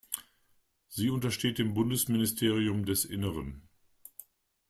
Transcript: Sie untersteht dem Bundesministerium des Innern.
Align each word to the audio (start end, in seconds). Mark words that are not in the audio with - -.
Sie 0.87 1.11
untersteht 1.11 1.59
dem 1.59 1.75
Bundesministerium 1.75 2.85
des 2.85 3.05
Innern. 3.05 3.61